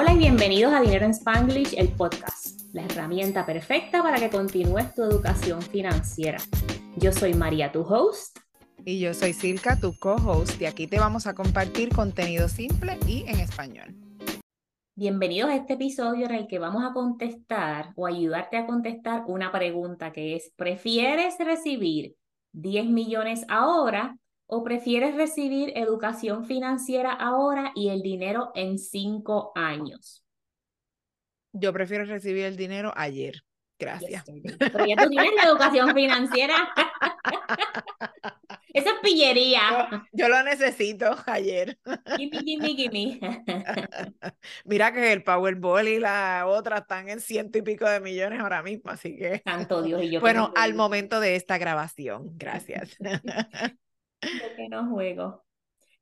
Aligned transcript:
Hola 0.00 0.12
y 0.12 0.18
bienvenidos 0.18 0.72
a 0.72 0.80
Dinero 0.80 1.06
en 1.06 1.10
Spanglish, 1.10 1.74
el 1.76 1.88
podcast, 1.88 2.72
la 2.72 2.84
herramienta 2.84 3.44
perfecta 3.44 4.00
para 4.00 4.20
que 4.20 4.30
continúes 4.30 4.94
tu 4.94 5.02
educación 5.02 5.60
financiera. 5.60 6.38
Yo 6.98 7.10
soy 7.10 7.34
María, 7.34 7.72
tu 7.72 7.80
host. 7.80 8.38
Y 8.84 9.00
yo 9.00 9.12
soy 9.12 9.32
Silka, 9.32 9.76
tu 9.80 9.98
co-host, 9.98 10.62
y 10.62 10.66
aquí 10.66 10.86
te 10.86 11.00
vamos 11.00 11.26
a 11.26 11.34
compartir 11.34 11.88
contenido 11.88 12.48
simple 12.48 12.96
y 13.08 13.24
en 13.26 13.40
español. 13.40 13.96
Bienvenidos 14.94 15.50
a 15.50 15.56
este 15.56 15.72
episodio 15.72 16.26
en 16.26 16.34
el 16.36 16.46
que 16.46 16.60
vamos 16.60 16.84
a 16.84 16.92
contestar 16.92 17.92
o 17.96 18.06
ayudarte 18.06 18.56
a 18.56 18.66
contestar 18.66 19.24
una 19.26 19.50
pregunta 19.50 20.12
que 20.12 20.36
es, 20.36 20.52
¿prefieres 20.54 21.34
recibir 21.40 22.14
10 22.52 22.86
millones 22.86 23.44
ahora 23.48 24.16
o 24.50 24.64
prefieres 24.64 25.14
recibir 25.14 25.72
educación 25.76 26.46
financiera 26.46 27.12
ahora 27.12 27.70
y 27.74 27.90
el 27.90 28.00
dinero 28.00 28.50
en 28.54 28.78
5 28.78 29.52
años? 29.54 30.24
Yo 31.52 31.72
prefiero 31.72 32.04
recibir 32.04 32.44
el 32.46 32.56
dinero 32.56 32.92
ayer. 32.96 33.42
Gracias. 33.78 34.24
Pero 34.58 34.86
ya 34.86 34.96
tú 34.96 35.08
tienes 35.08 35.34
la 35.36 35.44
educación 35.44 35.94
financiera. 35.94 36.54
Esa 38.74 38.90
es 38.90 38.96
pillería. 39.02 40.06
Yo, 40.12 40.28
lo 40.28 40.42
necesito 40.42 41.16
ayer. 41.26 41.78
Gimme, 42.16 42.38
gimme, 42.40 42.68
gimme. 42.68 43.20
Mira 44.64 44.92
que 44.92 45.12
el 45.12 45.22
Powerball 45.22 45.88
y 45.88 45.98
la 45.98 46.44
otra 46.46 46.78
están 46.78 47.08
en 47.08 47.20
ciento 47.20 47.58
y 47.58 47.62
pico 47.62 47.88
de 47.88 48.00
millones 48.00 48.40
ahora 48.40 48.62
mismo, 48.62 48.90
así 48.90 49.16
que. 49.16 49.42
Santo 49.44 49.82
Dios 49.82 50.02
y 50.02 50.10
yo. 50.10 50.20
Bueno, 50.28 50.52
al 50.56 50.74
momento 50.74 51.20
de 51.20 51.36
esta 51.36 51.58
grabación. 51.58 52.36
Gracias. 52.36 52.96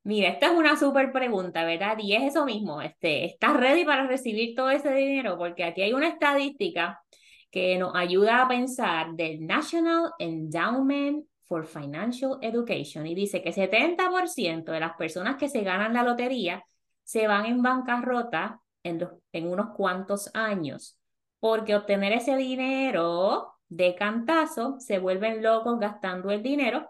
Mira, 0.02 0.28
esta 0.28 0.46
es 0.46 0.52
una 0.52 0.76
súper 0.76 1.10
pregunta, 1.10 1.64
¿verdad? 1.64 1.98
Y 1.98 2.14
es 2.14 2.22
eso 2.22 2.44
mismo, 2.44 2.80
este, 2.80 3.24
¿estás 3.24 3.56
ready 3.56 3.84
para 3.84 4.06
recibir 4.06 4.54
todo 4.54 4.70
ese 4.70 4.92
dinero? 4.92 5.36
Porque 5.36 5.64
aquí 5.64 5.82
hay 5.82 5.92
una 5.92 6.06
estadística 6.06 7.02
que 7.50 7.76
nos 7.76 7.92
ayuda 7.96 8.42
a 8.42 8.48
pensar 8.48 9.14
del 9.14 9.44
National 9.44 10.12
Endowment 10.20 11.26
for 11.42 11.66
Financial 11.66 12.38
Education 12.40 13.06
y 13.06 13.16
dice 13.16 13.42
que 13.42 13.52
70% 13.52 14.70
de 14.70 14.80
las 14.80 14.96
personas 14.96 15.36
que 15.36 15.48
se 15.48 15.62
ganan 15.62 15.94
la 15.94 16.04
lotería 16.04 16.64
se 17.02 17.26
van 17.26 17.46
en 17.46 17.62
bancarrota 17.62 18.60
en 18.84 19.46
unos 19.46 19.74
cuantos 19.74 20.30
años, 20.34 21.00
porque 21.40 21.74
obtener 21.74 22.12
ese 22.12 22.36
dinero 22.36 23.54
de 23.68 23.96
cantazo 23.96 24.78
se 24.78 25.00
vuelven 25.00 25.42
locos 25.42 25.80
gastando 25.80 26.30
el 26.30 26.44
dinero 26.44 26.88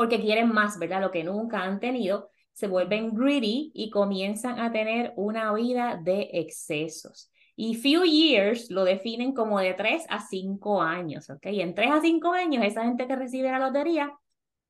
porque 0.00 0.18
quieren 0.18 0.50
más, 0.50 0.78
¿verdad? 0.78 1.02
Lo 1.02 1.10
que 1.10 1.22
nunca 1.22 1.62
han 1.62 1.78
tenido, 1.78 2.30
se 2.54 2.66
vuelven 2.66 3.14
greedy 3.14 3.70
y 3.74 3.90
comienzan 3.90 4.58
a 4.58 4.72
tener 4.72 5.12
una 5.14 5.52
vida 5.52 6.00
de 6.02 6.30
excesos. 6.32 7.30
Y 7.54 7.74
few 7.74 8.04
years 8.04 8.70
lo 8.70 8.84
definen 8.84 9.34
como 9.34 9.60
de 9.60 9.74
3 9.74 10.06
a 10.08 10.26
5 10.26 10.80
años, 10.80 11.28
¿ok? 11.28 11.48
Y 11.48 11.60
en 11.60 11.74
3 11.74 11.90
a 11.90 12.00
5 12.00 12.32
años, 12.32 12.64
esa 12.64 12.84
gente 12.84 13.06
que 13.06 13.14
recibe 13.14 13.50
la 13.50 13.58
lotería 13.58 14.10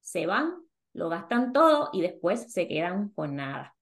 se 0.01 0.27
van, 0.27 0.53
lo 0.95 1.09
gastan 1.09 1.53
todo 1.53 1.91
y 1.93 2.01
después 2.01 2.53
se 2.53 2.67
quedan 2.67 3.11
con 3.11 3.37
nada. 3.37 3.77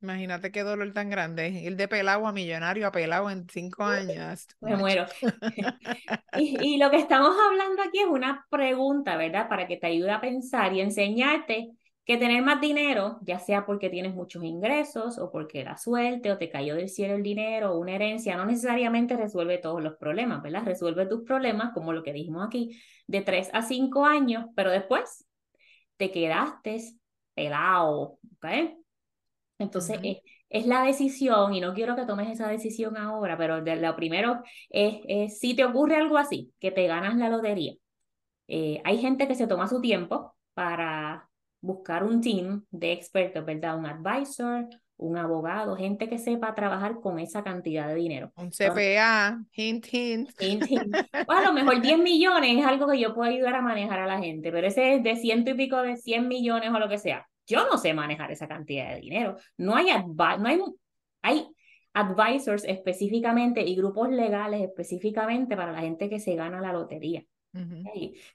Imagínate 0.00 0.50
qué 0.52 0.62
dolor 0.62 0.92
tan 0.92 1.10
grande. 1.10 1.48
Ir 1.48 1.76
de 1.76 1.88
pelado 1.88 2.26
a 2.26 2.32
millonario 2.32 2.86
a 2.86 2.92
pelado 2.92 3.30
en 3.30 3.48
cinco 3.48 3.84
años. 3.84 4.46
Me 4.60 4.76
muero. 4.76 5.06
y, 6.38 6.56
y, 6.60 6.76
lo 6.78 6.90
que 6.90 6.98
estamos 6.98 7.34
hablando 7.48 7.82
aquí 7.82 7.98
es 8.00 8.06
una 8.06 8.46
pregunta, 8.50 9.16
¿verdad? 9.16 9.48
Para 9.48 9.66
que 9.66 9.76
te 9.76 9.86
ayude 9.86 10.10
a 10.10 10.20
pensar 10.20 10.72
y 10.72 10.80
enseñarte 10.80 11.72
que 12.04 12.18
tener 12.18 12.42
más 12.42 12.60
dinero, 12.60 13.18
ya 13.22 13.38
sea 13.38 13.64
porque 13.64 13.88
tienes 13.88 14.14
muchos 14.14 14.44
ingresos 14.44 15.18
o 15.18 15.30
porque 15.30 15.64
la 15.64 15.78
suerte 15.78 16.30
o 16.30 16.36
te 16.36 16.50
cayó 16.50 16.74
del 16.74 16.90
cielo 16.90 17.14
el 17.14 17.22
dinero 17.22 17.72
o 17.72 17.78
una 17.78 17.94
herencia, 17.94 18.36
no 18.36 18.44
necesariamente 18.44 19.16
resuelve 19.16 19.56
todos 19.56 19.82
los 19.82 19.96
problemas, 19.96 20.42
¿verdad? 20.42 20.64
Resuelve 20.66 21.06
tus 21.06 21.22
problemas, 21.22 21.72
como 21.72 21.94
lo 21.94 22.02
que 22.02 22.12
dijimos 22.12 22.46
aquí, 22.46 22.78
de 23.06 23.22
tres 23.22 23.48
a 23.54 23.62
cinco 23.62 24.04
años, 24.04 24.46
pero 24.54 24.70
después 24.70 25.26
te 25.96 26.10
quedaste 26.10 26.78
pelado, 27.34 28.18
¿ok? 28.36 28.83
Entonces, 29.64 29.98
es, 30.48 30.66
la 30.66 30.82
decisión, 30.84 31.54
y 31.54 31.60
no 31.60 31.74
quiero 31.74 31.96
que 31.96 32.06
tomes 32.06 32.30
esa 32.30 32.48
decisión 32.48 32.96
ahora, 32.96 33.36
pero 33.36 33.60
lo 33.60 33.96
primero 33.96 34.42
es, 34.70 35.38
si 35.38 35.54
te 35.54 35.64
ocurre 35.64 35.96
algo 35.96 36.16
así, 36.16 36.52
que 36.60 36.70
te 36.70 36.86
ganas 36.86 37.16
la 37.16 37.28
lotería. 37.28 37.74
Eh, 38.46 38.80
hay 38.84 38.98
gente 38.98 39.26
que 39.26 39.34
se 39.34 39.46
toma 39.46 39.68
su 39.68 39.80
tiempo 39.80 40.34
para 40.54 41.28
buscar 41.60 42.04
un 42.04 42.20
team 42.20 42.64
de 42.70 42.92
expertos, 42.92 43.44
¿verdad? 43.44 43.78
Un 43.78 43.86
advisor, 43.86 44.68
un 44.96 45.16
abogado, 45.16 45.76
gente 45.76 46.08
que 46.08 46.18
sepa 46.18 46.54
trabajar 46.54 47.00
con 47.00 47.18
esa 47.18 47.42
cantidad 47.42 47.88
de 47.88 47.94
dinero. 47.94 48.32
Un 48.36 48.50
CPA, 48.50 49.42
hint, 49.52 49.86
hint. 49.90 50.30
hint, 50.40 50.66
hint. 50.68 50.96
Bueno, 51.26 51.40
a 51.40 51.44
lo 51.44 51.52
mejor 51.52 51.80
10 51.80 51.98
millones 51.98 52.58
es 52.58 52.64
algo 52.64 52.86
que 52.88 53.00
yo 53.00 53.14
puedo 53.14 53.30
ayudar 53.30 53.56
a 53.56 53.62
manejar 53.62 54.00
a 54.00 54.06
la 54.06 54.18
gente, 54.18 54.52
pero 54.52 54.66
ese 54.66 54.94
es 54.94 55.02
de 55.02 55.16
ciento 55.16 55.50
y 55.50 55.54
pico 55.54 55.82
de 55.82 55.96
100 55.96 56.28
millones 56.28 56.70
o 56.70 56.78
lo 56.78 56.88
que 56.88 56.98
sea. 56.98 57.26
Yo 57.46 57.66
no 57.70 57.78
sé 57.78 57.94
manejar 57.94 58.30
esa 58.30 58.48
cantidad 58.48 58.94
de 58.94 59.00
dinero. 59.00 59.36
No 59.56 59.76
hay, 59.76 59.86
no 60.06 60.46
hay, 60.46 60.60
hay 61.22 61.46
advisors 61.92 62.64
específicamente 62.64 63.62
y 63.62 63.76
grupos 63.76 64.10
legales 64.10 64.62
específicamente 64.62 65.56
para 65.56 65.72
la 65.72 65.80
gente 65.80 66.08
que 66.08 66.20
se 66.20 66.34
gana 66.34 66.60
la 66.60 66.72
lotería. 66.72 67.24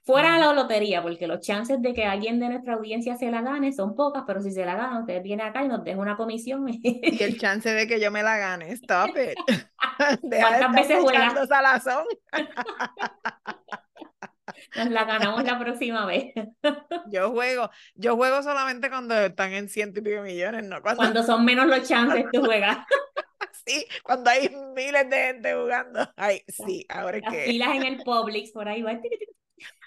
Fuera 0.02 0.34
de 0.34 0.40
la 0.40 0.54
lotería, 0.54 1.02
porque 1.02 1.26
los 1.26 1.40
chances 1.40 1.82
de 1.82 1.92
que 1.92 2.04
alguien 2.04 2.40
de 2.40 2.48
nuestra 2.48 2.74
audiencia 2.74 3.16
se 3.16 3.30
la 3.30 3.42
gane 3.42 3.70
son 3.70 3.94
pocas, 3.94 4.24
pero 4.26 4.40
si 4.40 4.50
se 4.50 4.64
la 4.64 4.74
gana, 4.74 5.00
usted 5.00 5.22
viene 5.22 5.42
acá 5.42 5.62
y 5.62 5.68
nos 5.68 5.84
deja 5.84 5.98
una 5.98 6.16
comisión. 6.16 6.66
y 6.68 7.22
el 7.22 7.38
chance 7.38 7.70
de 7.70 7.86
que 7.86 8.00
yo 8.00 8.10
me 8.10 8.22
la 8.22 8.38
gane, 8.38 8.72
stop 8.72 9.10
it. 9.10 9.36
¿Cuántas 10.22 10.72
veces 10.72 11.00
juegas? 11.00 11.48
Nos 14.76 14.90
la 14.90 15.04
ganamos 15.04 15.44
la 15.44 15.58
próxima 15.58 16.06
vez. 16.06 16.32
Yo 17.10 17.30
juego, 17.30 17.70
yo 17.94 18.16
juego 18.16 18.42
solamente 18.42 18.88
cuando 18.88 19.18
están 19.18 19.52
en 19.52 19.68
ciento 19.68 20.00
y 20.00 20.02
pico 20.02 20.22
millones, 20.22 20.64
¿no? 20.64 20.80
Cuando, 20.82 21.22
son 21.22 21.44
menos 21.44 21.66
los 21.66 21.86
chances 21.88 22.24
tú 22.32 22.40
juegas. 22.44 22.78
Sí, 23.66 23.86
cuando 24.02 24.30
hay 24.30 24.50
miles 24.74 25.10
de 25.10 25.16
gente 25.16 25.54
jugando. 25.54 26.08
Ay, 26.16 26.42
sí, 26.48 26.86
ahora 26.88 27.18
es 27.18 27.24
que. 27.30 27.44
Filas 27.44 27.74
en 27.74 27.82
el 27.82 27.96
Publix, 28.04 28.52
por 28.52 28.68
ahí 28.68 28.82
va. 28.82 29.00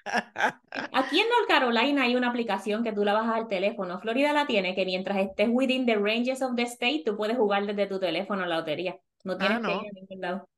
Aquí 0.06 1.20
en 1.20 1.30
North 1.30 1.48
Carolina 1.48 2.04
hay 2.04 2.16
una 2.16 2.30
aplicación 2.30 2.84
que 2.84 2.92
tú 2.92 3.04
la 3.04 3.14
bajas 3.14 3.36
al 3.36 3.48
teléfono. 3.48 4.00
Florida 4.02 4.34
la 4.34 4.46
tiene, 4.46 4.76
que 4.76 4.86
mientras 4.86 5.18
estés 5.18 5.48
within 5.50 5.86
the 5.86 5.96
ranges 5.96 6.42
of 6.42 6.56
the 6.56 6.64
state, 6.64 7.04
tú 7.06 7.16
puedes 7.16 7.38
jugar 7.38 7.66
desde 7.66 7.88
tu 7.88 8.00
teléfono 8.00 8.46
la 8.46 8.58
lotería. 8.58 8.98
No 9.24 9.38
tienes 9.38 9.60
ah, 9.60 9.68
que 9.68 9.72
ir 9.72 9.78
a 9.78 9.94
ningún 9.94 10.22
lado. 10.22 10.50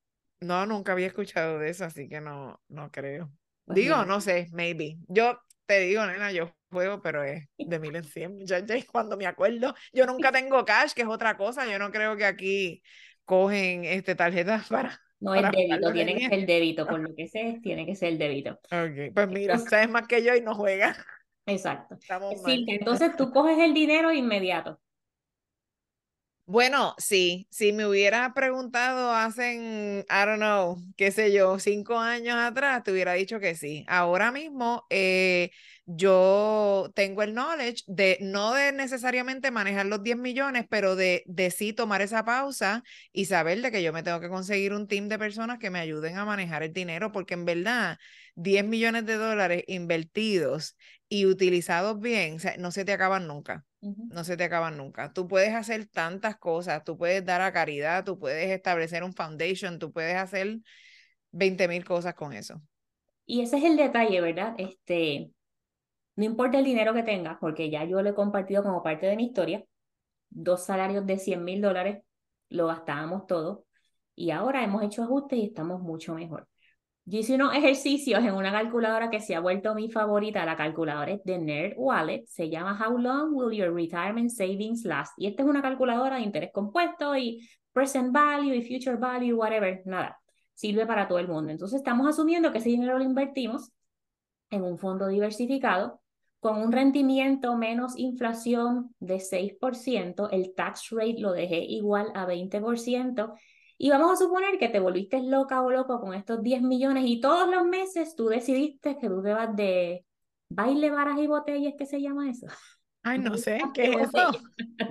No, 0.41 0.65
nunca 0.65 0.91
había 0.91 1.07
escuchado 1.07 1.59
de 1.59 1.69
eso, 1.69 1.85
así 1.85 2.09
que 2.09 2.21
no, 2.21 2.59
no 2.67 2.91
creo. 2.91 3.31
Pues 3.65 3.75
digo, 3.75 4.05
no 4.05 4.21
sé, 4.21 4.47
maybe. 4.51 4.97
Yo 5.07 5.39
te 5.65 5.79
digo, 5.79 6.05
nena, 6.05 6.31
yo 6.31 6.51
juego, 6.71 7.01
pero 7.01 7.23
es 7.23 7.47
de 7.57 7.79
mil 7.79 7.95
en 7.95 8.03
cien. 8.03 8.45
Ya, 8.45 8.63
cuando 8.91 9.17
me 9.17 9.25
acuerdo, 9.25 9.73
yo 9.93 10.05
nunca 10.05 10.31
tengo 10.31 10.63
cash, 10.65 10.93
que 10.93 11.01
es 11.01 11.07
otra 11.07 11.37
cosa. 11.37 11.65
Yo 11.65 11.79
no 11.79 11.91
creo 11.91 12.15
que 12.15 12.25
aquí 12.25 12.83
cogen 13.23 13.85
este, 13.85 14.15
tarjetas 14.15 14.67
para. 14.69 14.99
No, 15.19 15.33
el 15.33 15.49
débito, 15.49 15.91
tiene 15.93 16.13
que 16.13 16.29
ser 16.29 16.33
el 16.33 16.45
débito, 16.45 16.85
por 16.85 16.99
lo 16.99 17.15
que 17.15 17.27
sé, 17.27 17.59
tiene 17.63 17.85
que 17.85 17.95
ser 17.95 18.09
el 18.09 18.17
débito. 18.19 18.59
Ok, 18.65 19.13
pues 19.13 19.27
mira, 19.29 19.57
sabes 19.57 19.89
más 19.89 20.07
que 20.07 20.23
yo 20.23 20.35
y 20.35 20.41
no 20.41 20.53
juega. 20.53 20.95
Exacto. 21.47 21.97
Sí, 22.45 22.65
entonces 22.67 23.15
tú 23.15 23.31
coges 23.31 23.57
el 23.59 23.73
dinero 23.73 24.11
inmediato. 24.11 24.79
Bueno, 26.47 26.93
sí, 26.99 27.47
si 27.49 27.73
me 27.73 27.87
hubiera 27.87 28.31
preguntado 28.35 29.11
hace, 29.11 29.55
I 30.07 30.25
don't 30.27 30.37
know, 30.37 30.77
qué 30.95 31.09
sé 31.11 31.31
yo, 31.33 31.57
cinco 31.57 31.97
años 31.97 32.35
atrás, 32.37 32.83
te 32.83 32.91
hubiera 32.91 33.13
dicho 33.13 33.39
que 33.39 33.55
sí. 33.55 33.83
Ahora 33.87 34.31
mismo 34.31 34.85
eh, 34.91 35.49
yo 35.87 36.91
tengo 36.93 37.23
el 37.23 37.33
knowledge 37.33 37.83
de, 37.87 38.19
no 38.21 38.53
de 38.53 38.73
necesariamente 38.73 39.49
manejar 39.49 39.87
los 39.87 40.03
10 40.03 40.17
millones, 40.17 40.65
pero 40.69 40.95
de, 40.95 41.23
de 41.25 41.49
sí 41.49 41.73
tomar 41.73 42.03
esa 42.03 42.23
pausa 42.25 42.83
y 43.11 43.25
saber 43.25 43.61
de 43.63 43.71
que 43.71 43.81
yo 43.81 43.91
me 43.91 44.03
tengo 44.03 44.19
que 44.19 44.29
conseguir 44.29 44.71
un 44.73 44.87
team 44.87 45.07
de 45.09 45.17
personas 45.17 45.57
que 45.57 45.71
me 45.71 45.79
ayuden 45.79 46.15
a 46.19 46.25
manejar 46.25 46.61
el 46.61 46.73
dinero, 46.73 47.11
porque 47.11 47.33
en 47.33 47.45
verdad 47.45 47.97
10 48.35 48.63
millones 48.63 49.05
de 49.07 49.15
dólares 49.15 49.63
invertidos 49.67 50.77
y 51.09 51.25
utilizados 51.25 51.99
bien, 51.99 52.37
no 52.59 52.69
se 52.71 52.85
te 52.85 52.93
acaban 52.93 53.25
nunca 53.27 53.65
no 54.09 54.23
se 54.23 54.37
te 54.37 54.43
acaban 54.43 54.77
nunca. 54.77 55.13
Tú 55.13 55.27
puedes 55.27 55.53
hacer 55.53 55.87
tantas 55.87 56.37
cosas, 56.37 56.83
tú 56.83 56.97
puedes 56.97 57.23
dar 57.25 57.41
a 57.41 57.51
caridad, 57.51 58.03
tú 58.03 58.17
puedes 58.17 58.49
establecer 58.51 59.03
un 59.03 59.13
foundation, 59.13 59.79
tú 59.79 59.91
puedes 59.91 60.15
hacer 60.15 60.59
20 61.31 61.67
mil 61.67 61.85
cosas 61.85 62.13
con 62.15 62.33
eso. 62.33 62.61
Y 63.25 63.41
ese 63.41 63.57
es 63.57 63.63
el 63.63 63.77
detalle, 63.77 64.21
¿verdad? 64.21 64.55
Este, 64.57 65.31
no 66.15 66.23
importa 66.23 66.59
el 66.59 66.65
dinero 66.65 66.93
que 66.93 67.03
tengas, 67.03 67.37
porque 67.39 67.69
ya 67.69 67.83
yo 67.85 68.01
lo 68.01 68.09
he 68.09 68.15
compartido 68.15 68.63
como 68.63 68.83
parte 68.83 69.05
de 69.05 69.15
mi 69.15 69.25
historia, 69.25 69.65
dos 70.29 70.65
salarios 70.65 71.05
de 71.05 71.17
100 71.17 71.43
mil 71.43 71.61
dólares, 71.61 72.03
lo 72.49 72.67
gastábamos 72.67 73.27
todo, 73.27 73.65
y 74.15 74.31
ahora 74.31 74.63
hemos 74.63 74.83
hecho 74.83 75.03
ajustes 75.03 75.39
y 75.39 75.45
estamos 75.45 75.81
mucho 75.81 76.13
mejor. 76.13 76.47
Yo 77.07 77.19
hice 77.19 77.35
unos 77.35 77.53
ejercicios 77.53 78.23
en 78.23 78.33
una 78.33 78.51
calculadora 78.51 79.11
que 79.11 79.19
se 79.19 79.35
ha 79.35 79.39
vuelto 79.39 79.75
mi 79.75 79.91
favorita, 79.91 80.43
la 80.43 80.55
calculadora 80.55 81.19
de 81.23 81.37
Nerd 81.37 81.73
Wallet, 81.77 82.25
se 82.25 82.49
llama 82.49 82.79
How 82.83 82.97
Long 82.97 83.31
Will 83.31 83.55
Your 83.55 83.75
Retirement 83.75 84.31
Savings 84.31 84.83
Last? 84.85 85.13
Y 85.17 85.27
esta 85.27 85.43
es 85.43 85.49
una 85.49 85.61
calculadora 85.61 86.15
de 86.15 86.23
interés 86.23 86.49
compuesto 86.51 87.15
y 87.15 87.47
present 87.71 88.11
value 88.11 88.55
y 88.55 88.63
future 88.63 88.95
value, 88.95 89.35
whatever, 89.35 89.83
nada, 89.85 90.19
sirve 90.55 90.87
para 90.87 91.07
todo 91.07 91.19
el 91.19 91.27
mundo. 91.27 91.51
Entonces 91.51 91.77
estamos 91.77 92.07
asumiendo 92.07 92.51
que 92.51 92.57
ese 92.57 92.69
dinero 92.69 92.97
lo 92.97 93.03
invertimos 93.03 93.71
en 94.49 94.63
un 94.63 94.79
fondo 94.79 95.07
diversificado 95.07 96.01
con 96.39 96.57
un 96.59 96.71
rendimiento 96.71 97.55
menos 97.55 97.97
inflación 97.97 98.95
de 98.99 99.19
6%, 99.19 100.29
el 100.31 100.53
tax 100.55 100.89
rate 100.91 101.19
lo 101.19 101.33
dejé 101.33 101.59
igual 101.59 102.11
a 102.15 102.25
20%, 102.25 103.33
y 103.77 103.89
vamos 103.89 104.13
a 104.13 104.23
suponer 104.23 104.57
que 104.57 104.69
te 104.69 104.79
volviste 104.79 105.21
loca 105.21 105.61
o 105.61 105.69
loco 105.69 105.99
con 105.99 106.13
estos 106.13 106.41
10 106.41 106.61
millones 106.61 107.03
y 107.07 107.19
todos 107.19 107.49
los 107.49 107.65
meses 107.65 108.15
tú 108.15 108.27
decidiste 108.27 108.97
que 108.97 109.07
tú 109.09 109.21
te 109.21 109.33
vas 109.33 109.55
de 109.55 110.05
baile, 110.49 110.91
varas 110.91 111.19
y 111.19 111.27
botellas, 111.27 111.73
¿qué 111.77 111.85
se 111.85 112.01
llama 112.01 112.29
eso? 112.29 112.47
Ay, 113.03 113.19
no 113.19 113.37
sé, 113.37 113.59
¿qué 113.73 113.91
es 113.91 113.97
eso? 114.07 114.31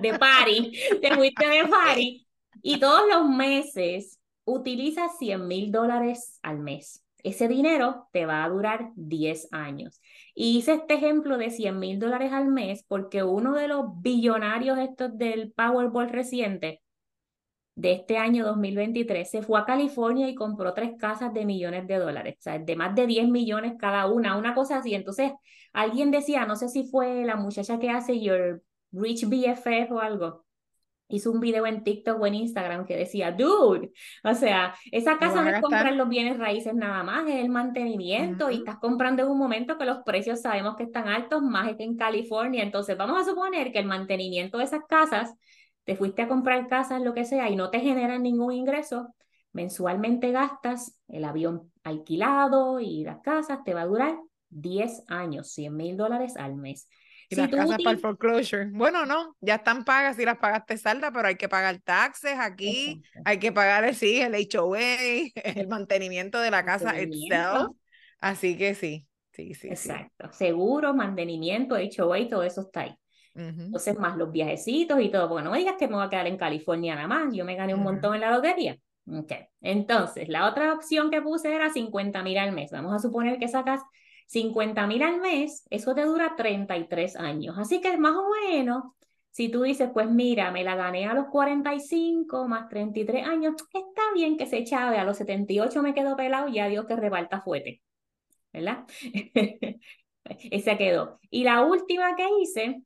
De 0.01 0.19
party, 0.19 0.73
te 1.03 1.15
fuiste 1.15 1.49
de 1.49 1.67
party 1.67 2.27
y 2.63 2.79
todos 2.79 3.03
los 3.11 3.29
meses 3.29 4.21
utilizas 4.45 5.19
100 5.19 5.49
mil 5.49 5.73
dólares 5.73 6.39
al 6.43 6.59
mes. 6.59 7.05
Ese 7.25 7.49
dinero 7.49 8.09
te 8.13 8.27
va 8.27 8.45
a 8.45 8.49
durar 8.51 8.91
10 8.97 9.49
años. 9.51 10.01
Y 10.35 10.59
hice 10.59 10.75
este 10.75 10.95
ejemplo 10.95 11.39
de 11.39 11.51
100 11.51 11.79
mil 11.79 11.99
dólares 11.99 12.33
al 12.33 12.49
mes 12.49 12.85
porque 12.87 13.23
uno 13.23 13.55
de 13.55 13.67
los 13.67 13.87
billonarios 14.03 14.79
estos 14.79 15.17
del 15.17 15.51
Powerball 15.53 16.11
reciente 16.11 16.83
de 17.77 17.93
este 17.93 18.19
año 18.19 18.45
2023 18.45 19.29
se 19.29 19.43
fue 19.43 19.61
a 19.61 19.65
California 19.65 20.29
y 20.29 20.35
compró 20.35 20.75
tres 20.75 20.93
casas 20.99 21.35
de 21.35 21.45
millones 21.45 21.87
de 21.87 21.99
dólares, 21.99 22.37
o 22.39 22.43
sea, 22.43 22.59
de 22.59 22.77
más 22.77 22.95
de 22.95 23.07
10 23.07 23.29
millones 23.29 23.75
cada 23.79 24.07
una, 24.07 24.37
una 24.37 24.55
cosa 24.55 24.79
así. 24.79 24.95
Entonces, 24.95 25.33
alguien 25.73 26.11
decía, 26.11 26.47
no 26.47 26.57
sé 26.57 26.69
si 26.69 26.85
fue 26.85 27.25
la 27.25 27.37
muchacha 27.37 27.79
que 27.79 27.91
hace 27.91 28.21
Your 28.21 28.63
Rich 28.93 29.27
BFF 29.29 29.91
o 29.91 30.01
algo, 30.01 30.45
hizo 31.09 31.31
un 31.31 31.41
video 31.41 31.67
en 31.67 31.85
TikTok 31.85 32.21
o 32.21 32.27
en 32.27 32.35
Instagram 32.35 32.87
que 32.87 32.97
decía, 32.97 33.33
dude, 33.33 33.93
o 34.23 34.35
sea, 34.35 34.75
esa 34.91 35.19
casa 35.19 35.43
no 35.43 35.51
es 35.51 35.61
comprar 35.61 35.95
los 35.95 36.09
bienes 36.09 36.39
raíces 36.39 36.75
nada 36.75 37.03
más, 37.03 37.29
es 37.29 37.37
el 37.37 37.49
mantenimiento 37.49 38.51
y 38.51 38.57
estás 38.57 38.77
comprando 38.79 39.23
en 39.23 39.29
un 39.29 39.39
momento 39.39 39.77
que 39.77 39.85
los 39.85 39.99
precios 40.05 40.41
sabemos 40.41 40.77
que 40.77 40.85
están 40.85 41.09
altos, 41.09 41.43
más 41.43 41.75
que 41.77 41.85
en 41.85 41.97
California. 41.97 42.63
Entonces, 42.63 42.97
vamos 42.97 43.21
a 43.21 43.25
suponer 43.25 43.73
que 43.73 43.79
el 43.79 43.87
mantenimiento 43.87 44.59
de 44.59 44.65
esas 44.65 44.83
casas, 44.89 45.35
te 45.85 45.97
fuiste 45.97 46.23
a 46.23 46.29
comprar 46.29 46.67
casas, 46.69 47.03
lo 47.03 47.15
que 47.15 47.25
sea, 47.25 47.49
y 47.51 47.57
no 47.57 47.71
te 47.71 47.81
generan 47.81 48.23
ningún 48.23 48.53
ingreso, 48.53 49.15
mensualmente 49.53 50.33
gastas 50.33 50.99
el 51.09 51.25
avión 51.25 51.73
alquilado 51.85 52.81
y 52.81 53.05
las 53.05 53.21
casas, 53.21 53.61
te 53.65 53.75
va 53.75 53.83
a 53.83 53.87
durar 53.87 54.19
10 54.49 55.05
años, 55.09 55.53
100 55.53 55.77
mil 55.77 55.97
dólares 55.97 56.37
al 56.37 56.57
mes. 56.57 56.89
Y 57.31 57.37
las 57.37 57.49
casas 57.49 57.79
para 57.79 57.91
el 57.91 57.99
foreclosure. 57.99 58.69
Bueno, 58.71 59.07
no, 59.07 59.37
ya 59.41 59.57
están 59.57 59.85
pagas 59.85 60.17
si 60.17 60.25
las 60.25 60.39
pagaste 60.39 60.77
salda, 60.77 61.11
pero 61.11 61.29
hay 61.29 61.37
que 61.37 61.49
pagar 61.49 61.81
taxes 61.81 62.37
aquí, 62.39 63.03
hay 63.25 63.39
que 63.39 63.53
pagar 63.53 63.85
el, 63.85 63.95
sí, 63.95 64.21
el 64.21 64.35
HOA, 64.35 64.79
el 65.35 65.69
mantenimiento 65.69 66.41
de 66.41 66.51
la 66.51 66.65
casa 66.65 67.01
itself. 67.01 67.71
Así 68.21 68.57
que 68.57 68.75
sí, 68.75 69.07
sí, 69.33 69.55
sí. 69.55 69.69
Exacto. 69.69 70.33
Seguro, 70.33 70.95
mantenimiento, 70.95 71.77
HOA, 71.77 72.29
todo 72.29 72.43
eso 72.43 72.63
está 72.63 72.83
ahí. 72.83 72.95
Entonces, 73.35 73.99
más 73.99 74.17
los 74.17 74.31
viajecitos 74.31 75.01
y 75.01 75.11
todo. 75.11 75.29
Porque 75.29 75.45
no 75.45 75.51
me 75.51 75.59
digas 75.59 75.75
que 75.79 75.89
me 75.89 75.97
voy 75.97 76.07
a 76.07 76.09
quedar 76.09 76.27
en 76.27 76.37
California 76.37 76.95
nada 76.95 77.09
más. 77.09 77.35
Yo 77.35 77.45
me 77.45 77.57
gané 77.57 77.75
un 77.75 77.83
montón 77.83 78.15
en 78.15 78.21
la 78.21 78.31
lotería. 78.31 78.79
Ok. 79.07 79.33
Entonces, 79.61 80.29
la 80.29 80.49
otra 80.49 80.73
opción 80.73 81.11
que 81.11 81.21
puse 81.21 81.55
era 81.55 81.71
50 81.71 82.23
mil 82.23 82.39
al 82.39 82.53
mes. 82.53 82.71
Vamos 82.71 82.93
a 82.95 82.99
suponer 82.99 83.39
que 83.39 83.49
sacas 83.49 83.81
50 84.27 84.87
mil 84.87 85.03
al 85.03 85.21
mes, 85.21 85.67
eso 85.71 85.95
te 85.95 86.03
dura 86.03 86.35
33 86.37 87.17
años. 87.17 87.57
Así 87.59 87.81
que 87.81 87.97
más 87.97 88.17
o 88.17 88.25
menos, 88.49 88.85
si 89.31 89.49
tú 89.49 89.63
dices, 89.63 89.91
pues 89.93 90.09
mira, 90.11 90.51
me 90.51 90.65
la 90.65 90.77
gané 90.77 91.07
a 91.07 91.15
los 91.15 91.27
45 91.27 92.49
más 92.49 92.69
33 92.69 93.27
años, 93.27 93.55
está 93.73 94.03
bien 94.15 94.37
que 94.37 94.47
se 94.47 94.65
chave, 94.65 94.99
a 94.99 95.05
los 95.05 95.19
78 95.19 95.83
me 95.83 95.95
quedo 95.95 96.17
pelado, 96.17 96.49
ya 96.49 96.69
Dios 96.69 96.87
que 96.87 96.97
rebalta 96.97 97.41
fuerte. 97.43 97.83
¿Verdad? 98.53 98.85
Esa 100.25 100.79
quedó. 100.79 101.19
Y 101.31 101.45
la 101.45 101.63
última 101.63 102.15
que 102.17 102.27
hice, 102.41 102.83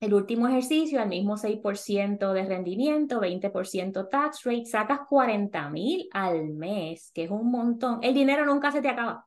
el 0.00 0.14
último 0.14 0.46
ejercicio, 0.46 1.00
al 1.00 1.08
mismo 1.08 1.36
6% 1.36 2.32
de 2.32 2.44
rendimiento, 2.44 3.20
20% 3.20 4.08
tax 4.08 4.44
rate, 4.44 4.66
sacas 4.66 5.00
40 5.08 5.70
mil 5.70 6.08
al 6.12 6.50
mes, 6.50 7.10
que 7.12 7.24
es 7.24 7.30
un 7.30 7.50
montón. 7.50 7.98
El 8.02 8.14
dinero 8.14 8.46
nunca 8.46 8.70
se 8.70 8.80
te 8.80 8.88
acaba. 8.88 9.26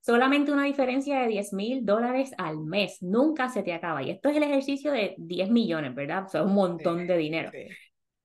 Solamente 0.00 0.50
una 0.50 0.64
diferencia 0.64 1.20
de 1.20 1.28
10 1.28 1.52
mil 1.52 1.86
dólares 1.86 2.32
al 2.36 2.58
mes. 2.58 2.98
Nunca 3.02 3.48
se 3.48 3.62
te 3.62 3.72
acaba. 3.72 4.02
Y 4.02 4.10
esto 4.10 4.30
es 4.30 4.36
el 4.36 4.42
ejercicio 4.42 4.90
de 4.90 5.14
10 5.16 5.50
millones, 5.50 5.94
¿verdad? 5.94 6.24
O 6.26 6.28
sea, 6.28 6.42
un 6.42 6.54
montón 6.54 7.06
de 7.06 7.16
dinero. 7.16 7.52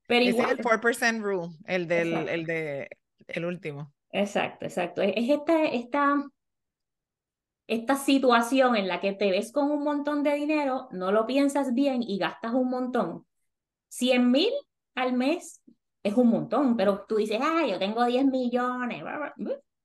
Pero 0.08 0.26
Ese 0.26 0.42
es 0.42 0.50
el 0.50 0.58
4% 0.58 1.22
rule, 1.22 1.50
el 1.66 1.88
del 1.88 2.14
el 2.30 2.46
de, 2.46 2.90
el 3.28 3.46
último. 3.46 3.94
Exacto, 4.12 4.66
exacto. 4.66 5.02
Es 5.04 5.30
esta, 5.30 5.66
esta, 5.66 6.26
esta 7.68 7.96
situación 7.96 8.76
en 8.76 8.88
la 8.88 9.00
que 9.00 9.14
te 9.14 9.30
ves 9.30 9.52
con 9.52 9.70
un 9.70 9.84
montón 9.84 10.24
de 10.24 10.34
dinero, 10.34 10.88
no 10.92 11.12
lo 11.12 11.28
piensas 11.28 11.74
bien 11.74 12.02
y 12.02 12.18
gastas 12.18 12.54
un 12.54 12.70
montón. 12.70 13.26
100 13.90 14.32
mil 14.32 14.52
al 14.96 15.14
mes 15.14 15.62
es 16.04 16.16
un 16.16 16.30
montón, 16.30 16.78
pero 16.78 17.06
tú 17.08 17.18
dices, 17.18 17.40
ah, 17.42 17.66
yo 17.68 17.78
tengo 17.78 18.06
10 18.06 18.26
millones 18.26 19.04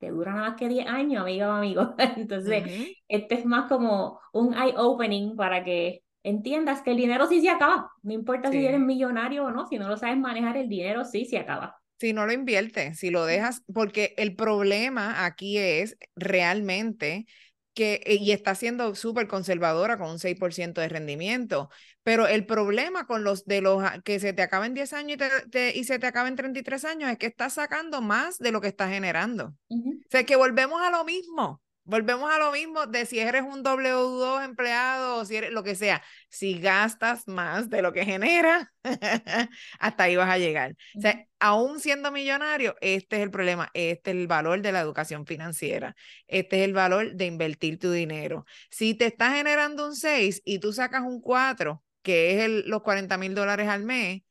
te 0.03 0.11
dura 0.11 0.33
nada 0.33 0.51
más 0.51 0.59
que 0.59 0.69
10 0.69 0.89
años, 0.89 1.23
amiga 1.23 1.49
o 1.49 1.53
amigo. 1.53 1.95
Entonces, 2.17 2.65
este 3.07 3.37
es 3.37 3.45
más 3.45 3.69
como 3.69 4.19
un 4.33 4.53
eye-opening 4.53 5.37
para 5.37 5.63
que 5.63 6.03
entiendas 6.25 6.83
que 6.83 6.91
el 6.91 6.97
dinero 6.97 7.29
sí 7.29 7.41
se 7.41 7.51
acaba. 7.51 7.89
No 8.03 8.13
importa 8.13 8.51
si 8.51 8.67
eres 8.67 8.81
millonario 8.81 9.45
o 9.45 9.53
no, 9.53 9.69
si 9.69 9.79
no 9.79 9.89
lo 9.89 9.97
sabes 9.97 10.19
manejar, 10.19 10.57
el 10.57 10.69
dinero 10.69 11.05
sí 11.05 11.25
se 11.25 11.39
acaba. 11.39 11.77
Si 12.01 12.13
no 12.13 12.27
lo 12.27 12.33
inviertes, 12.33 12.99
si 12.99 13.11
lo 13.11 13.25
dejas, 13.27 13.63
porque 13.73 14.13
el 14.17 14.35
problema 14.35 15.25
aquí 15.25 15.59
es 15.59 15.97
realmente 16.17 17.27
que, 17.75 18.01
eh, 18.05 18.17
y 18.17 18.33
está 18.33 18.55
siendo 18.55 18.95
súper 18.95 19.29
conservadora 19.29 19.99
con 19.99 20.11
un 20.11 20.19
6% 20.19 20.81
de 20.81 20.89
rendimiento, 20.89 21.71
pero 22.03 22.27
el 22.27 22.47
problema 22.47 23.07
con 23.07 23.25
los 23.25 23.45
de 23.45 23.61
los 23.61 23.83
que 24.05 24.21
se 24.21 24.33
te 24.33 24.43
acaben 24.43 24.75
10 24.75 24.93
años 24.93 25.19
y, 25.19 25.51
te, 25.51 25.77
y 25.77 25.85
se 25.85 25.99
te 25.99 26.07
acaben 26.07 26.37
33 26.37 26.85
años 26.85 27.11
es 27.11 27.19
que 27.19 27.27
estás 27.27 27.55
sacando 27.55 28.03
más 28.03 28.39
de 28.39 28.53
lo 28.53 28.61
que 28.61 28.69
estás 28.69 28.91
generando. 28.91 29.55
O 29.69 30.11
sea, 30.11 30.25
que 30.25 30.37
volvemos 30.37 30.83
a 30.83 30.91
lo 30.91 31.05
mismo. 31.05 31.63
Volvemos 31.85 32.31
a 32.33 32.39
lo 32.39 32.53
mismo 32.53 32.87
de 32.87 33.07
si 33.07 33.19
eres 33.19 33.43
un 33.43 33.65
W2 33.65 34.45
empleado 34.45 35.17
o 35.17 35.25
si 35.25 35.37
eres 35.37 35.51
lo 35.51 35.65
que 35.65 35.75
sea. 35.75 36.03
Si 36.29 36.59
gastas 36.61 37.27
más 37.27 37.71
de 37.71 37.83
lo 37.83 37.93
que 37.93 38.05
genera, 38.05 38.73
hasta 39.81 40.05
ahí 40.05 40.15
vas 40.17 40.31
a 40.31 40.39
llegar. 40.39 40.77
O 40.97 41.01
sea, 41.01 41.27
aún 41.41 41.81
siendo 41.81 42.13
millonario, 42.13 42.77
este 42.81 43.17
es 43.17 43.23
el 43.23 43.31
problema. 43.33 43.69
Este 43.75 44.13
es 44.13 44.17
el 44.17 44.29
valor 44.29 44.63
de 44.63 44.71
la 44.71 44.81
educación 44.81 45.27
financiera. 45.27 45.97
Este 46.29 46.61
es 46.61 46.65
el 46.65 46.73
valor 46.73 47.15
de 47.15 47.27
invertir 47.27 47.79
tu 47.81 47.91
dinero. 47.91 48.45
Si 48.71 48.95
te 48.95 49.07
está 49.07 49.33
generando 49.33 49.87
un 49.87 49.97
6 49.97 50.41
y 50.45 50.61
tú 50.61 50.73
sacas 50.73 51.03
un 51.03 51.21
4, 51.21 51.83
que 52.03 52.35
es 52.37 52.45
el, 52.45 52.69
los 52.69 52.83
40 52.83 53.17
mil 53.19 53.35
dólares 53.35 53.69
al 53.69 53.83
mes, 53.85 54.23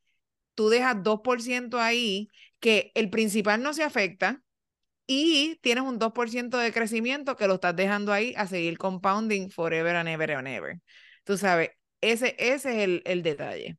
tú 0.54 0.68
dejas 0.68 1.02
2% 1.02 1.78
ahí, 1.80 2.28
que 2.60 2.92
el 2.94 3.10
principal 3.10 3.62
no 3.62 3.74
se 3.74 3.82
afecta, 3.82 4.42
y 5.06 5.56
tienes 5.62 5.84
un 5.84 5.98
2% 5.98 6.58
de 6.58 6.72
crecimiento 6.72 7.36
que 7.36 7.46
lo 7.46 7.54
estás 7.54 7.76
dejando 7.76 8.12
ahí 8.12 8.34
a 8.36 8.46
seguir 8.46 8.78
compounding 8.78 9.50
forever 9.50 9.96
and 9.96 10.08
ever 10.08 10.32
and 10.32 10.48
ever. 10.48 10.80
Tú 11.24 11.36
sabes, 11.36 11.70
ese, 12.00 12.34
ese 12.38 12.70
es 12.70 12.84
el, 12.84 13.02
el 13.04 13.22
detalle. 13.22 13.78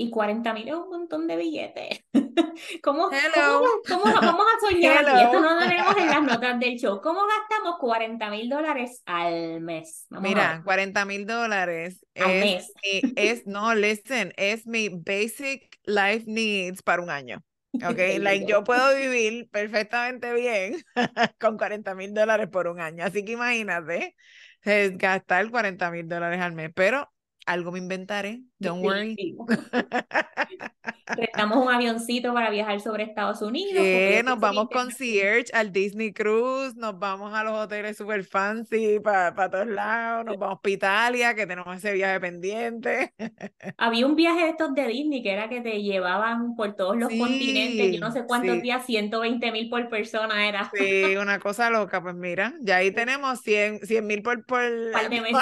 Y 0.00 0.10
40 0.10 0.54
mil 0.54 0.68
es 0.68 0.74
un 0.74 0.90
montón 0.90 1.26
de 1.26 1.36
billetes. 1.36 2.04
¿Cómo, 2.84 3.10
¿cómo, 3.10 3.66
cómo, 3.88 4.04
vamos 4.04 4.46
a 4.46 4.60
soñar 4.70 5.04
aquí? 5.04 5.24
Esto 5.24 5.40
no 5.40 5.54
lo 5.54 5.60
tenemos 5.60 5.96
en 5.96 6.06
las 6.06 6.22
notas 6.22 6.60
del 6.60 6.78
show. 6.78 7.00
¿Cómo 7.00 7.22
gastamos 7.26 7.80
40 7.80 8.30
mil 8.30 8.48
dólares 8.48 9.02
al 9.06 9.60
mes? 9.60 10.06
Mira, 10.10 10.62
40 10.64 11.04
mil 11.04 11.26
dólares 11.26 12.06
es, 12.14 12.72
es, 13.16 13.46
no, 13.48 13.74
listen, 13.74 14.32
es 14.36 14.68
mi 14.68 14.88
basic 14.88 15.80
life 15.84 16.24
needs 16.28 16.80
para 16.82 17.02
un 17.02 17.10
año. 17.10 17.42
Ok, 17.74 17.98
like 18.20 18.46
yo 18.46 18.64
puedo 18.64 18.96
vivir 18.96 19.48
perfectamente 19.50 20.32
bien 20.34 20.76
con 21.40 21.56
40 21.56 21.94
mil 21.94 22.12
dólares 22.14 22.48
por 22.48 22.66
un 22.66 22.80
año. 22.80 23.04
Así 23.04 23.24
que 23.24 23.32
imagínate, 23.32 24.16
gastar 24.64 25.50
40 25.50 25.90
mil 25.90 26.08
dólares 26.08 26.40
al 26.40 26.52
mes, 26.52 26.70
pero 26.74 27.12
algo 27.46 27.72
me 27.72 27.78
inventaré, 27.78 28.42
don't 28.58 28.84
worry. 28.84 29.36
Prestamos 31.16 31.64
un 31.64 31.72
avioncito 31.72 32.34
para 32.34 32.50
viajar 32.50 32.80
sobre 32.80 33.04
Estados 33.04 33.40
Unidos. 33.40 33.82
Nos 34.24 34.38
vamos 34.38 34.68
con 34.70 34.90
Search 34.90 35.48
al 35.54 35.72
Disney 35.72 36.12
Cruise, 36.12 36.76
nos 36.76 36.98
vamos 36.98 37.32
a 37.34 37.42
los 37.44 37.54
hoteles 37.54 37.96
super 37.96 38.22
fancy 38.24 39.00
para 39.00 39.34
todos 39.50 39.66
lados, 39.66 40.26
nos 40.26 40.38
vamos 40.38 40.58
a 40.62 40.68
Italia, 40.68 41.34
que 41.34 41.46
tenemos 41.46 41.74
ese 41.76 41.92
viaje 41.94 42.20
pendiente. 42.20 43.14
Había 43.78 44.06
un 44.06 44.16
viaje 44.16 44.42
de 44.42 44.50
estos 44.50 44.74
de 44.74 44.86
Disney 44.86 45.22
que 45.22 45.32
era 45.32 45.48
que 45.48 45.60
te 45.60 45.82
llevaban 45.82 46.54
por 46.56 46.74
todos 46.76 46.96
los 46.96 47.08
continentes, 47.08 47.92
yo 47.92 48.00
no 48.00 48.12
sé 48.12 48.24
cuántos 48.26 48.60
días, 48.60 48.84
120 48.84 49.52
mil 49.52 49.70
por 49.70 49.88
persona 49.88 50.46
era. 50.46 50.70
Sí, 50.74 51.16
una 51.16 51.38
cosa 51.38 51.70
loca, 51.70 52.02
pues 52.02 52.14
mira, 52.14 52.54
ya 52.60 52.76
ahí 52.76 52.90
tenemos 52.92 53.40
100 53.40 53.80
mil 54.06 54.22
por, 54.22 54.44
por, 54.44 54.60
al 54.60 55.10
mes, 55.10 55.32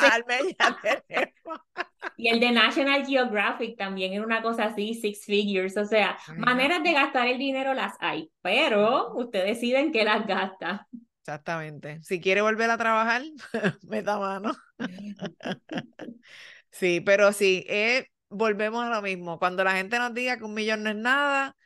ya 0.58 0.76
tenemos. 1.08 1.60
Y 2.16 2.28
el 2.28 2.40
de 2.40 2.52
National 2.52 3.04
Geographic 3.06 3.76
también 3.76 4.12
era 4.12 4.24
una 4.24 4.42
cosa 4.42 4.64
así, 4.64 4.94
six 4.94 5.24
figures. 5.24 5.76
O 5.76 5.84
sea, 5.84 6.16
maneras 6.36 6.82
de 6.82 6.92
gastar 6.92 7.26
el 7.28 7.38
dinero 7.38 7.74
las 7.74 7.94
hay, 8.00 8.30
pero 8.42 9.14
ustedes 9.14 9.58
deciden 9.58 9.92
que 9.92 10.04
las 10.04 10.26
gasta. 10.26 10.86
Exactamente. 11.20 12.00
Si 12.02 12.20
quiere 12.20 12.40
volver 12.40 12.70
a 12.70 12.78
trabajar, 12.78 13.22
meta 13.82 14.18
mano. 14.18 14.52
sí, 16.70 17.00
pero 17.00 17.32
sí, 17.32 17.64
eh, 17.68 18.06
volvemos 18.28 18.84
a 18.84 18.90
lo 18.90 19.02
mismo. 19.02 19.38
Cuando 19.38 19.64
la 19.64 19.76
gente 19.76 19.98
nos 19.98 20.14
diga 20.14 20.36
que 20.36 20.44
un 20.44 20.54
millón 20.54 20.82
no 20.82 20.90
es 20.90 20.96
nada, 20.96 21.56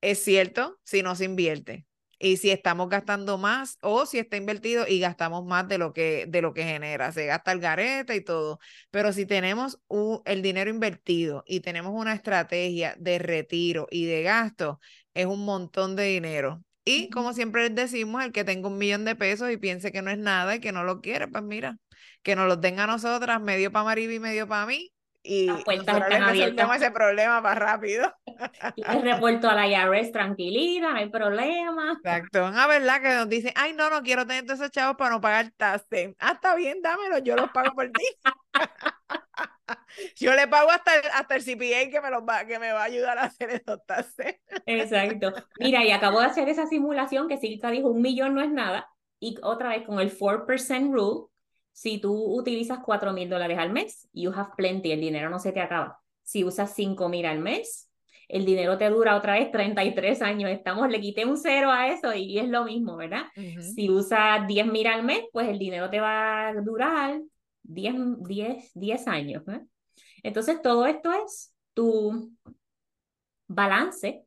es 0.00 0.22
cierto 0.22 0.80
si 0.84 1.02
no 1.02 1.14
se 1.14 1.26
invierte 1.26 1.86
y 2.22 2.36
si 2.36 2.52
estamos 2.52 2.88
gastando 2.88 3.36
más 3.36 3.78
o 3.82 4.06
si 4.06 4.18
está 4.20 4.36
invertido 4.36 4.86
y 4.86 5.00
gastamos 5.00 5.44
más 5.44 5.66
de 5.66 5.76
lo 5.76 5.92
que, 5.92 6.26
de 6.28 6.40
lo 6.40 6.54
que 6.54 6.62
genera, 6.62 7.10
se 7.10 7.26
gasta 7.26 7.50
el 7.50 7.58
garete 7.58 8.14
y 8.14 8.20
todo. 8.22 8.60
Pero 8.92 9.12
si 9.12 9.26
tenemos 9.26 9.80
el 10.24 10.40
dinero 10.40 10.70
invertido 10.70 11.42
y 11.46 11.60
tenemos 11.60 11.92
una 11.92 12.14
estrategia 12.14 12.94
de 12.96 13.18
retiro 13.18 13.88
y 13.90 14.06
de 14.06 14.22
gasto, 14.22 14.78
es 15.14 15.26
un 15.26 15.44
montón 15.44 15.96
de 15.96 16.04
dinero. 16.04 16.62
Y 16.84 17.10
como 17.10 17.32
siempre 17.32 17.64
les 17.64 17.74
decimos, 17.74 18.24
el 18.24 18.30
que 18.30 18.44
tenga 18.44 18.68
un 18.68 18.78
millón 18.78 19.04
de 19.04 19.16
pesos 19.16 19.50
y 19.50 19.56
piense 19.56 19.90
que 19.90 20.02
no 20.02 20.10
es 20.12 20.18
nada 20.18 20.54
y 20.54 20.60
que 20.60 20.70
no 20.70 20.84
lo 20.84 21.00
quiere, 21.00 21.26
pues 21.26 21.42
mira, 21.42 21.78
que 22.22 22.36
nos 22.36 22.46
lo 22.46 22.60
tenga 22.60 22.84
a 22.84 22.86
nosotras, 22.86 23.40
medio 23.40 23.72
para 23.72 23.84
Mariby 23.84 24.16
y 24.16 24.20
medio 24.20 24.46
para 24.46 24.66
mí, 24.66 24.92
y 25.22 25.46
nosotros 25.46 25.86
resolvemos 26.08 26.76
ese 26.76 26.90
problema 26.90 27.40
más 27.40 27.56
rápido. 27.56 28.12
El 28.76 29.02
reporto 29.02 29.48
a 29.48 29.54
la 29.54 29.68
IRS, 29.68 30.10
tranquilita, 30.10 30.90
no 30.90 30.96
hay 30.96 31.08
problema. 31.08 31.92
Exacto. 31.92 32.46
Una 32.46 32.66
verdad 32.66 33.00
que 33.00 33.14
nos 33.14 33.28
dice, 33.28 33.52
ay, 33.56 33.72
no, 33.72 33.88
no 33.88 34.02
quiero 34.02 34.26
tener 34.26 34.44
todos 34.44 34.60
esos 34.60 34.72
chavos 34.72 34.96
para 34.96 35.10
no 35.10 35.20
pagar 35.20 35.52
taxes. 35.56 36.14
Ah, 36.18 36.32
está 36.32 36.54
bien, 36.56 36.82
dámelo, 36.82 37.18
yo 37.18 37.36
los 37.36 37.50
pago 37.50 37.74
por 37.74 37.90
ti. 37.90 38.04
yo 40.16 40.34
le 40.34 40.48
pago 40.48 40.70
hasta 40.70 40.96
el, 40.96 41.02
hasta 41.12 41.36
el 41.36 41.42
CPA 41.42 41.90
que 41.90 42.00
me, 42.02 42.10
los 42.10 42.22
va, 42.22 42.44
que 42.44 42.58
me 42.58 42.72
va 42.72 42.80
a 42.80 42.84
ayudar 42.84 43.18
a 43.18 43.24
hacer 43.24 43.50
esos 43.50 43.84
taxes. 43.86 44.40
Exacto. 44.66 45.32
Mira, 45.60 45.84
y 45.84 45.92
acabo 45.92 46.20
de 46.20 46.26
hacer 46.26 46.48
esa 46.48 46.66
simulación 46.66 47.28
que 47.28 47.38
Silka 47.38 47.70
dijo, 47.70 47.88
un 47.88 48.02
millón 48.02 48.34
no 48.34 48.42
es 48.42 48.50
nada. 48.50 48.88
Y 49.20 49.36
otra 49.42 49.68
vez 49.68 49.86
con 49.86 50.00
el 50.00 50.16
4% 50.16 50.92
rule, 50.92 51.28
si 51.72 51.98
tú 51.98 52.14
utilizas 52.14 52.80
4 52.84 53.12
mil 53.12 53.28
dólares 53.28 53.58
al 53.58 53.72
mes, 53.72 54.08
you 54.12 54.32
have 54.32 54.50
plenty, 54.56 54.92
el 54.92 55.00
dinero 55.00 55.30
no 55.30 55.38
se 55.38 55.52
te 55.52 55.60
acaba. 55.60 56.00
Si 56.22 56.44
usas 56.44 56.74
5 56.74 57.08
mil 57.08 57.26
al 57.26 57.38
mes, 57.38 57.90
el 58.28 58.44
dinero 58.44 58.78
te 58.78 58.88
dura 58.88 59.16
otra 59.16 59.34
vez 59.34 59.50
33 59.50 60.22
años. 60.22 60.50
Estamos, 60.50 60.88
le 60.88 61.00
quité 61.00 61.26
un 61.26 61.36
cero 61.36 61.70
a 61.70 61.88
eso 61.88 62.14
y 62.14 62.38
es 62.38 62.48
lo 62.48 62.64
mismo, 62.64 62.96
¿verdad? 62.96 63.24
Si 63.34 63.90
usas 63.90 64.46
10 64.46 64.66
mil 64.66 64.86
al 64.86 65.02
mes, 65.02 65.24
pues 65.32 65.48
el 65.48 65.58
dinero 65.58 65.90
te 65.90 66.00
va 66.00 66.48
a 66.48 66.54
durar 66.54 67.20
10, 67.62 68.22
10, 68.22 68.70
10 68.74 69.08
años. 69.08 69.42
¿eh? 69.48 69.60
Entonces, 70.22 70.62
todo 70.62 70.86
esto 70.86 71.12
es 71.12 71.54
tu 71.74 72.32
balance 73.48 74.24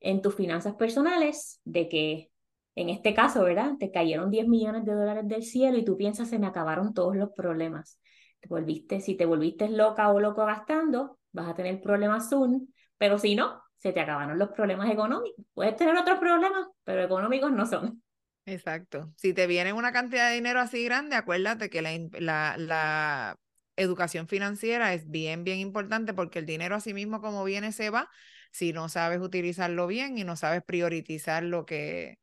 en 0.00 0.20
tus 0.20 0.34
finanzas 0.34 0.74
personales 0.74 1.60
de 1.64 1.88
que 1.88 2.31
en 2.74 2.88
este 2.88 3.14
caso, 3.14 3.44
¿verdad? 3.44 3.72
Te 3.78 3.90
cayeron 3.90 4.30
10 4.30 4.48
millones 4.48 4.84
de 4.84 4.92
dólares 4.94 5.28
del 5.28 5.42
cielo 5.42 5.78
y 5.78 5.84
tú 5.84 5.96
piensas, 5.96 6.30
se 6.30 6.38
me 6.38 6.46
acabaron 6.46 6.94
todos 6.94 7.16
los 7.16 7.30
problemas. 7.32 8.00
Te 8.40 8.48
volviste, 8.48 9.00
si 9.00 9.16
te 9.16 9.26
volviste 9.26 9.68
loca 9.68 10.10
o 10.10 10.20
loco 10.20 10.44
gastando, 10.46 11.18
vas 11.32 11.48
a 11.48 11.54
tener 11.54 11.80
problemas 11.80 12.28
Zoom, 12.28 12.68
pero 12.98 13.18
si 13.18 13.34
no, 13.34 13.62
se 13.78 13.92
te 13.92 14.00
acabaron 14.00 14.38
los 14.38 14.50
problemas 14.50 14.90
económicos. 14.90 15.44
Puedes 15.54 15.76
tener 15.76 15.96
otros 15.96 16.18
problemas, 16.18 16.66
pero 16.84 17.02
económicos 17.02 17.52
no 17.52 17.66
son. 17.66 18.02
Exacto. 18.46 19.12
Si 19.16 19.32
te 19.34 19.46
viene 19.46 19.72
una 19.72 19.92
cantidad 19.92 20.28
de 20.28 20.34
dinero 20.34 20.60
así 20.60 20.84
grande, 20.84 21.14
acuérdate 21.14 21.70
que 21.70 21.82
la, 21.82 21.90
la, 22.18 22.56
la 22.58 23.36
educación 23.76 24.26
financiera 24.26 24.94
es 24.94 25.08
bien, 25.08 25.44
bien 25.44 25.58
importante 25.58 26.14
porque 26.14 26.40
el 26.40 26.46
dinero 26.46 26.74
así 26.74 26.94
mismo 26.94 27.20
como 27.20 27.44
viene 27.44 27.72
se 27.72 27.90
va 27.90 28.08
si 28.50 28.72
no 28.72 28.88
sabes 28.88 29.20
utilizarlo 29.20 29.86
bien 29.86 30.18
y 30.18 30.24
no 30.24 30.36
sabes 30.36 30.62
priorizar 30.62 31.42
lo 31.42 31.64
que, 31.64 32.18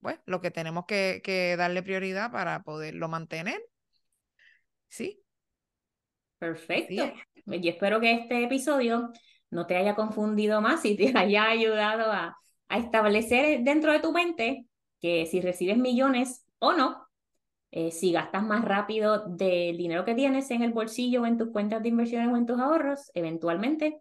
pues, 0.00 0.18
lo 0.26 0.40
que 0.40 0.50
tenemos 0.50 0.86
que, 0.86 1.20
que 1.24 1.56
darle 1.56 1.82
prioridad 1.82 2.32
para 2.32 2.62
poderlo 2.62 3.08
mantener. 3.08 3.60
Sí. 4.88 5.22
Perfecto. 6.38 7.12
Pues, 7.44 7.60
yo 7.60 7.70
espero 7.70 8.00
que 8.00 8.12
este 8.12 8.44
episodio 8.44 9.12
no 9.50 9.66
te 9.66 9.76
haya 9.76 9.94
confundido 9.94 10.60
más 10.60 10.84
y 10.84 10.96
te 10.96 11.12
haya 11.18 11.48
ayudado 11.48 12.10
a, 12.12 12.36
a 12.68 12.78
establecer 12.78 13.62
dentro 13.62 13.92
de 13.92 14.00
tu 14.00 14.12
mente 14.12 14.66
que 15.00 15.26
si 15.26 15.40
recibes 15.40 15.76
millones 15.78 16.44
o 16.58 16.72
no, 16.72 17.06
eh, 17.72 17.90
si 17.92 18.12
gastas 18.12 18.42
más 18.42 18.64
rápido 18.64 19.26
del 19.28 19.76
dinero 19.76 20.04
que 20.04 20.14
tienes 20.14 20.50
en 20.50 20.62
el 20.62 20.72
bolsillo 20.72 21.22
o 21.22 21.26
en 21.26 21.38
tus 21.38 21.50
cuentas 21.50 21.82
de 21.82 21.88
inversiones 21.88 22.32
o 22.32 22.36
en 22.36 22.46
tus 22.46 22.58
ahorros, 22.58 23.10
eventualmente 23.14 24.00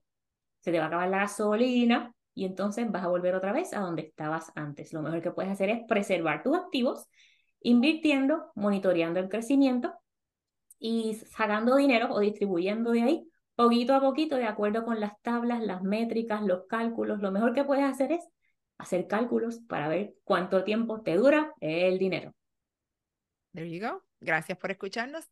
se 0.61 0.71
te 0.71 0.79
va 0.79 0.85
a 0.85 0.87
acabar 0.87 1.09
la 1.09 1.19
gasolina 1.19 2.13
y 2.33 2.45
entonces 2.45 2.89
vas 2.91 3.03
a 3.03 3.07
volver 3.07 3.35
otra 3.35 3.51
vez 3.51 3.73
a 3.73 3.79
donde 3.79 4.03
estabas 4.03 4.51
antes. 4.55 4.93
Lo 4.93 5.01
mejor 5.01 5.21
que 5.21 5.31
puedes 5.31 5.51
hacer 5.51 5.69
es 5.69 5.83
preservar 5.87 6.43
tus 6.43 6.55
activos, 6.55 7.07
invirtiendo, 7.61 8.51
monitoreando 8.55 9.19
el 9.19 9.29
crecimiento 9.29 9.93
y 10.77 11.15
sacando 11.15 11.75
dinero 11.75 12.07
o 12.11 12.19
distribuyendo 12.19 12.91
de 12.91 13.01
ahí 13.01 13.29
poquito 13.55 13.93
a 13.93 13.99
poquito 13.99 14.37
de 14.37 14.45
acuerdo 14.45 14.85
con 14.85 15.01
las 15.01 15.21
tablas, 15.21 15.61
las 15.61 15.83
métricas, 15.83 16.41
los 16.41 16.65
cálculos. 16.67 17.19
Lo 17.19 17.31
mejor 17.31 17.53
que 17.53 17.65
puedes 17.65 17.83
hacer 17.83 18.13
es 18.13 18.25
hacer 18.77 19.07
cálculos 19.07 19.59
para 19.67 19.89
ver 19.89 20.13
cuánto 20.23 20.63
tiempo 20.63 21.01
te 21.01 21.15
dura 21.15 21.53
el 21.59 21.99
dinero. 21.99 22.33
There 23.53 23.69
you 23.69 23.85
go. 23.85 24.03
Gracias 24.21 24.57
por 24.57 24.71
escucharnos. 24.71 25.29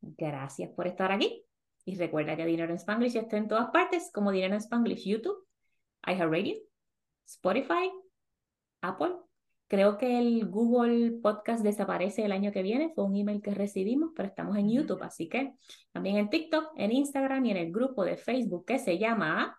Gracias 0.00 0.70
por 0.70 0.86
estar 0.86 1.10
aquí. 1.10 1.44
Y 1.84 1.96
recuerda 1.96 2.36
que 2.36 2.44
Dinero 2.44 2.72
en 2.72 2.78
Spanglish 2.78 3.16
está 3.16 3.36
en 3.36 3.48
todas 3.48 3.70
partes, 3.70 4.10
como 4.12 4.32
Dinero 4.32 4.54
en 4.54 4.60
Spanglish 4.60 5.08
YouTube, 5.08 5.45
iHeartRadio, 6.06 6.56
Spotify, 7.26 7.90
Apple. 8.80 9.16
Creo 9.68 9.98
que 9.98 10.18
el 10.18 10.48
Google 10.48 11.18
Podcast 11.20 11.64
desaparece 11.64 12.24
el 12.24 12.32
año 12.32 12.52
que 12.52 12.62
viene, 12.62 12.92
fue 12.94 13.04
un 13.04 13.16
email 13.16 13.42
que 13.42 13.52
recibimos, 13.52 14.12
pero 14.14 14.28
estamos 14.28 14.56
en 14.56 14.70
YouTube, 14.70 15.02
así 15.02 15.28
que 15.28 15.54
también 15.90 16.16
en 16.16 16.30
TikTok, 16.30 16.72
en 16.76 16.92
Instagram 16.92 17.44
y 17.46 17.50
en 17.50 17.56
el 17.56 17.72
grupo 17.72 18.04
de 18.04 18.16
Facebook 18.16 18.64
que 18.64 18.78
se 18.78 18.98
llama 18.98 19.58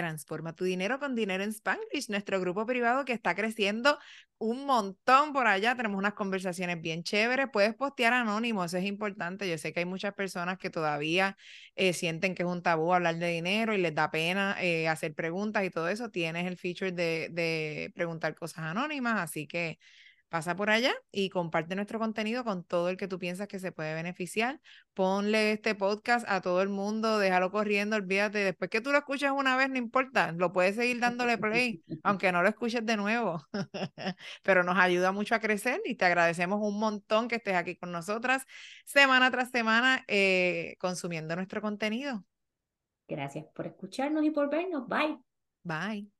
Transforma 0.00 0.54
tu 0.54 0.64
dinero 0.64 0.98
con 0.98 1.14
dinero 1.14 1.44
en 1.44 1.50
Spanglish, 1.50 2.08
nuestro 2.08 2.40
grupo 2.40 2.64
privado 2.64 3.04
que 3.04 3.12
está 3.12 3.34
creciendo 3.34 3.98
un 4.38 4.64
montón 4.64 5.34
por 5.34 5.46
allá. 5.46 5.76
Tenemos 5.76 5.98
unas 5.98 6.14
conversaciones 6.14 6.80
bien 6.80 7.02
chéveres. 7.02 7.48
Puedes 7.52 7.74
postear 7.74 8.14
anónimo, 8.14 8.64
eso 8.64 8.78
es 8.78 8.86
importante. 8.86 9.46
Yo 9.46 9.58
sé 9.58 9.74
que 9.74 9.80
hay 9.80 9.84
muchas 9.86 10.14
personas 10.14 10.56
que 10.56 10.70
todavía 10.70 11.36
eh, 11.76 11.92
sienten 11.92 12.34
que 12.34 12.44
es 12.44 12.48
un 12.48 12.62
tabú 12.62 12.94
hablar 12.94 13.18
de 13.18 13.28
dinero 13.28 13.74
y 13.74 13.78
les 13.78 13.94
da 13.94 14.10
pena 14.10 14.56
eh, 14.58 14.88
hacer 14.88 15.14
preguntas 15.14 15.64
y 15.64 15.70
todo 15.70 15.88
eso. 15.90 16.10
Tienes 16.10 16.46
el 16.46 16.56
feature 16.56 16.92
de, 16.92 17.28
de 17.30 17.92
preguntar 17.94 18.34
cosas 18.34 18.60
anónimas, 18.60 19.20
así 19.20 19.46
que 19.46 19.78
pasa 20.30 20.56
por 20.56 20.70
allá 20.70 20.94
y 21.10 21.28
comparte 21.28 21.74
nuestro 21.74 21.98
contenido 21.98 22.44
con 22.44 22.64
todo 22.64 22.88
el 22.88 22.96
que 22.96 23.08
tú 23.08 23.18
piensas 23.18 23.48
que 23.48 23.58
se 23.58 23.72
puede 23.72 23.94
beneficiar. 23.94 24.60
Ponle 24.94 25.52
este 25.52 25.74
podcast 25.74 26.24
a 26.28 26.40
todo 26.40 26.62
el 26.62 26.68
mundo, 26.68 27.18
déjalo 27.18 27.50
corriendo, 27.50 27.96
olvídate. 27.96 28.38
Después 28.38 28.70
que 28.70 28.80
tú 28.80 28.92
lo 28.92 28.98
escuches 28.98 29.30
una 29.32 29.56
vez, 29.56 29.68
no 29.68 29.76
importa, 29.76 30.32
lo 30.32 30.52
puedes 30.52 30.76
seguir 30.76 31.00
dándole 31.00 31.36
play, 31.36 31.82
aunque 32.04 32.32
no 32.32 32.42
lo 32.42 32.48
escuches 32.48 32.86
de 32.86 32.96
nuevo. 32.96 33.42
Pero 34.42 34.62
nos 34.62 34.78
ayuda 34.78 35.12
mucho 35.12 35.34
a 35.34 35.40
crecer 35.40 35.82
y 35.84 35.96
te 35.96 36.04
agradecemos 36.04 36.60
un 36.62 36.78
montón 36.78 37.28
que 37.28 37.36
estés 37.36 37.56
aquí 37.56 37.76
con 37.76 37.90
nosotras 37.92 38.46
semana 38.86 39.30
tras 39.30 39.50
semana 39.50 40.04
eh, 40.06 40.76
consumiendo 40.78 41.34
nuestro 41.34 41.60
contenido. 41.60 42.24
Gracias 43.08 43.46
por 43.52 43.66
escucharnos 43.66 44.24
y 44.24 44.30
por 44.30 44.48
vernos. 44.48 44.86
Bye. 44.86 45.18
Bye. 45.64 46.19